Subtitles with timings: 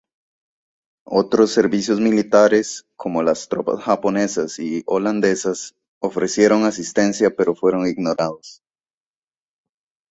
[1.05, 8.63] Otros servicios militares, como las tropas japonesas y holandesas, ofrecieron asistencia pero fueron ignorados.